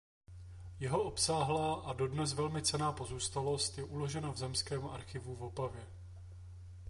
Jeho 0.79 1.03
obsáhlá 1.03 1.75
a 1.75 1.93
dodnes 1.93 2.33
velmi 2.33 2.61
cenná 2.61 2.91
pozůstalost 2.91 3.77
je 3.77 3.83
uložena 3.83 4.31
v 4.31 4.37
Zemském 4.37 4.85
archivu 4.87 5.35
v 5.35 5.43
Opavě. 5.43 5.87